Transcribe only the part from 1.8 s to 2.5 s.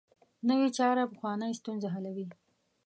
حلوي